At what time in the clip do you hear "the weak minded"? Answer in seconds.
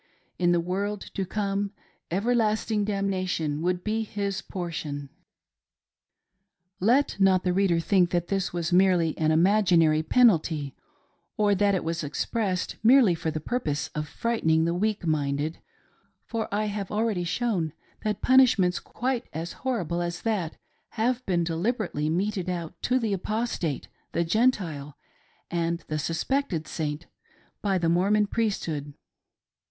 14.65-15.59